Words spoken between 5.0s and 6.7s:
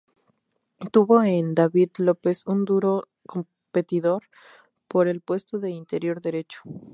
el puesto de interior derecho.